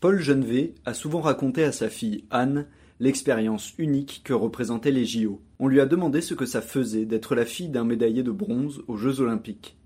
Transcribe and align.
Paul 0.00 0.18
Genevet 0.18 0.74
a 0.84 0.92
souvent 0.92 1.20
raconté 1.20 1.64
à 1.64 1.72
sa 1.72 1.88
fille 1.88 2.24
Anne 2.30 2.66
l'expérience 3.00 3.74
unique 3.78 4.22
que 4.24 4.34
représentaient 4.34 4.90
les 4.90 5.04
JO. 5.04 5.40
On 5.58 5.68
lui 5.68 5.80
a 5.80 5.86
demandé 5.86 6.20
ce 6.20 6.34
que 6.34 6.44
ça 6.44 6.60
faisait 6.60 7.06
d'être 7.06 7.34
la 7.34 7.46
fille 7.46 7.68
d'un 7.68 7.84
médaillé 7.84 8.22
de 8.22 8.30
bronze 8.30 8.84
aux 8.88 8.96
Jeux 8.96 9.20
Olympiques. 9.20 9.76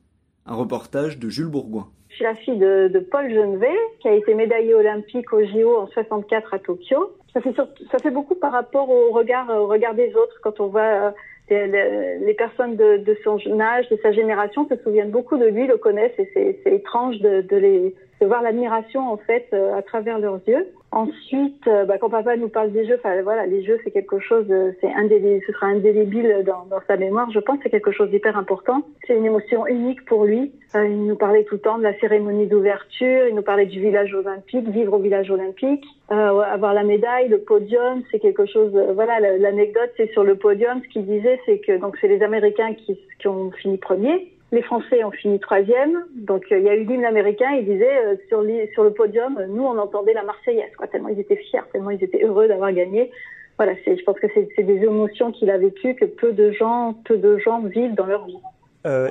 Un 0.47 0.55
reportage 0.55 1.19
de 1.19 1.29
Jules 1.29 1.49
Bourgoin. 1.49 1.89
Je 2.09 2.17
suis 2.17 2.25
la 2.25 2.35
fille 2.35 2.59
de, 2.59 3.07
Paul 3.11 3.31
Genevet, 3.31 3.79
qui 4.01 4.09
a 4.09 4.15
été 4.15 4.35
médaillé 4.35 4.75
olympique 4.75 5.33
aux 5.33 5.45
JO 5.45 5.77
en 5.77 5.87
64 5.87 6.55
à 6.55 6.59
Tokyo. 6.59 7.17
Ça 7.33 7.41
fait, 7.41 8.11
beaucoup 8.11 8.35
par 8.35 8.51
rapport 8.51 8.91
au 8.91 9.13
regard, 9.13 9.47
des 9.95 10.13
autres. 10.17 10.41
Quand 10.43 10.59
on 10.59 10.67
voit 10.67 11.15
euh, 11.53 12.17
les 12.19 12.35
personnes 12.35 12.75
de, 12.75 13.17
son 13.23 13.39
âge, 13.61 13.89
de 13.91 13.99
sa 14.03 14.11
génération, 14.11 14.69
se 14.69 14.77
souviennent 14.83 15.13
beaucoup 15.13 15.37
de 15.37 15.47
lui, 15.47 15.69
le 15.69 15.77
connaissent, 15.77 16.19
et 16.19 16.61
c'est 16.65 16.75
étrange 16.75 17.21
de, 17.21 17.57
les, 17.57 17.95
de 18.21 18.27
voir 18.27 18.43
l'admiration 18.43 19.11
en 19.11 19.17
fait 19.17 19.49
euh, 19.53 19.75
à 19.75 19.83
travers 19.83 20.19
leurs 20.19 20.41
yeux. 20.47 20.67
Ensuite, 20.93 21.67
euh, 21.69 21.85
bah, 21.85 21.99
quand 21.99 22.11
papa 22.11 22.37
nous 22.37 22.49
parle 22.49 22.73
des 22.73 22.85
jeux, 22.85 22.97
enfin 22.97 23.23
voilà, 23.23 23.47
les 23.47 23.63
jeux 23.63 23.79
c'est 23.85 23.93
quelque 23.93 24.19
chose, 24.19 24.47
c'est 24.81 24.93
indélébile, 24.93 25.41
ce 25.47 25.53
sera 25.53 25.69
indélébile 25.69 26.43
dans, 26.45 26.67
dans 26.69 26.81
sa 26.87 26.97
mémoire. 26.97 27.31
Je 27.31 27.39
pense 27.39 27.59
c'est 27.63 27.71
quelque 27.71 27.93
chose 27.93 28.11
d'hyper 28.11 28.37
important. 28.37 28.83
C'est 29.07 29.17
une 29.17 29.25
émotion 29.25 29.67
unique 29.67 30.05
pour 30.05 30.25
lui. 30.25 30.53
Euh, 30.75 30.87
il 30.87 31.07
nous 31.07 31.17
parlait 31.17 31.45
tout 31.45 31.55
le 31.55 31.61
temps 31.61 31.79
de 31.79 31.85
la 31.85 31.99
cérémonie 32.01 32.47
d'ouverture, 32.47 33.29
il 33.29 33.35
nous 33.35 33.43
parlait 33.43 33.67
du 33.67 33.81
village 33.81 34.13
olympique, 34.15 34.69
vivre 34.69 34.95
au 34.95 34.99
village 34.99 35.31
olympique, 35.31 35.85
euh, 36.11 36.41
avoir 36.41 36.75
la 36.75 36.83
médaille, 36.83 37.29
le 37.29 37.39
podium, 37.39 38.03
c'est 38.11 38.19
quelque 38.19 38.47
chose. 38.47 38.73
voilà, 38.95 39.21
l'anecdote 39.39 39.91
c'est 39.97 40.11
sur 40.13 40.25
le 40.25 40.35
podium. 40.35 40.83
Ce 40.83 40.89
qu'il 40.89 41.07
disait, 41.07 41.41
c'est 41.47 41.59
que 41.59 41.79
donc 41.79 41.97
c'est 42.01 42.09
les 42.09 42.23
Américains 42.23 42.75
qui, 42.75 42.99
qui 43.21 43.29
ont 43.29 43.51
fini 43.53 43.79
premier 43.79 44.29
les 44.53 44.63
Français 44.63 45.05
ont 45.05 45.11
fini 45.13 45.39
troisième, 45.39 46.05
donc 46.15 46.45
euh, 46.51 46.59
il 46.59 46.65
y 46.65 46.69
a 46.69 46.75
eu 46.75 46.85
l'hymne 46.85 47.05
américain. 47.05 47.51
Il 47.53 47.67
disait 47.67 47.99
euh, 48.05 48.17
sur, 48.29 48.45
sur 48.73 48.83
le 48.83 48.93
podium, 48.93 49.39
euh, 49.39 49.47
nous 49.47 49.63
on 49.63 49.79
entendait 49.79 50.13
la 50.13 50.25
Marseillaise, 50.25 50.75
quoi, 50.77 50.89
tellement 50.89 51.09
ils 51.09 51.21
étaient 51.21 51.37
fiers, 51.37 51.61
tellement 51.73 51.91
ils 51.91 52.03
étaient 52.03 52.25
heureux 52.25 52.49
d'avoir 52.49 52.73
gagné. 52.73 53.11
Voilà, 53.59 53.75
je 53.87 54.03
pense 54.05 54.19
que 54.19 54.27
c'est, 54.35 54.63
des 54.63 54.83
émotions 54.83 55.33
qu'il 55.33 55.51
a 55.51 55.59
vécues 55.59 55.95
que 55.95 56.07
peu 56.07 56.33
de 56.33 56.51
gens, 56.51 56.95
peu 57.05 57.19
de 57.19 57.39
gens 57.39 57.61
vivent 57.61 57.95
dans 57.95 58.07
leur 58.07 58.25
vie. 58.25 58.39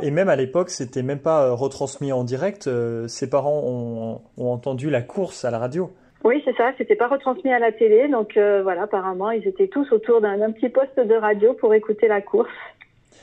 et 0.02 0.10
même 0.10 0.28
à 0.28 0.36
l'époque, 0.36 0.72
c'était 0.72 1.04
même 1.04 1.20
pas 1.20 1.52
retransmis 1.52 2.12
en 2.12 2.24
direct. 2.24 2.68
ses 3.08 3.30
parents 3.30 3.62
ont, 3.64 4.22
ont, 4.44 4.52
entendu 4.52 4.90
la 4.90 5.04
course 5.04 5.46
à 5.46 5.52
la 5.52 5.60
radio. 5.60 5.92
Oui, 6.24 6.42
c'est 6.46 6.56
ça. 6.56 6.72
C'était 6.80 6.96
pas 6.96 7.08
retransmis 7.08 7.54
à 7.54 7.60
la 7.60 7.72
télé, 7.72 8.08
donc 8.08 8.40
voilà. 8.40 8.84
Apparemment, 8.84 9.30
ils 9.30 9.48
étaient 9.48 9.68
tous 9.68 9.88
autour 9.92 10.20
d'un 10.20 10.52
petit 10.52 10.70
poste 10.70 11.00
de 11.00 11.14
radio 11.14 11.54
pour 11.54 11.76
écouter 11.76 12.08
la 12.08 12.22
course 12.22 12.50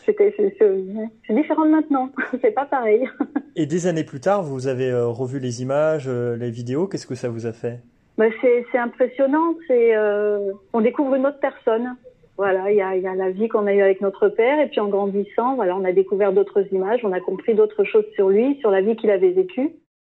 c'est 0.06 1.34
différent 1.34 1.66
de 1.66 1.70
maintenant. 1.70 2.10
c'est 2.40 2.52
pas 2.52 2.66
pareil. 2.66 3.08
Et 3.56 3.66
des 3.66 3.86
années 3.86 4.04
plus 4.04 4.20
tard, 4.20 4.42
vous 4.42 4.68
avez 4.68 4.90
euh, 4.90 5.06
revu 5.06 5.38
les 5.38 5.62
images, 5.62 6.06
euh, 6.08 6.36
les 6.36 6.50
vidéos. 6.50 6.86
Qu'est-ce 6.86 7.06
que 7.06 7.14
ça 7.14 7.28
vous 7.28 7.46
a 7.46 7.52
fait? 7.52 7.80
Bah, 8.18 8.26
c'est 8.40 8.78
impressionnant. 8.78 9.54
Euh, 9.70 10.52
on 10.72 10.80
découvre 10.80 11.14
une 11.14 11.26
autre 11.26 11.40
personne. 11.40 11.96
Voilà, 12.36 12.70
il 12.70 12.76
y 12.76 12.82
a, 12.82 12.94
y 12.96 13.06
a, 13.06 13.14
la 13.14 13.30
vie 13.30 13.48
qu'on 13.48 13.66
a 13.66 13.72
eue 13.72 13.80
avec 13.80 14.02
notre 14.02 14.28
père, 14.28 14.60
et 14.60 14.68
puis 14.68 14.78
en 14.78 14.88
grandissant, 14.88 15.54
voilà, 15.54 15.74
on 15.74 15.84
a 15.84 15.92
découvert 15.92 16.34
d'autres 16.34 16.66
images, 16.70 17.00
on 17.02 17.12
a 17.12 17.20
compris 17.20 17.54
d'autres 17.54 17.84
choses 17.84 18.04
sur 18.14 18.28
lui, 18.28 18.58
sur 18.60 18.70
la 18.70 18.82
vie 18.82 18.94
qu'il 18.94 19.10
avait 19.10 19.30
vécue. 19.30 19.70